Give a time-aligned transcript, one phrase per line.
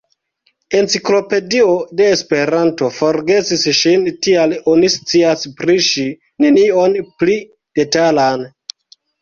[0.77, 6.09] Enciklopedio de Esperanto forgesis ŝin, tial oni scias pri ŝi
[6.47, 7.37] nenion pli
[7.83, 8.51] detalan.